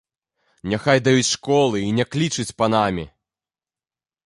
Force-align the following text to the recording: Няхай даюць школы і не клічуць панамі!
Няхай 0.71 1.01
даюць 1.07 1.27
школы 1.33 1.77
і 1.89 1.93
не 1.99 2.05
клічуць 2.15 2.49
панамі! 2.63 3.05